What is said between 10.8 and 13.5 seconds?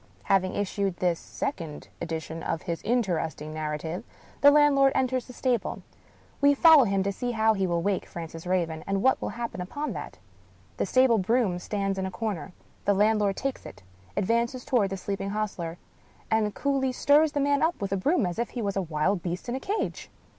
stable broom stands in a corner; the land lord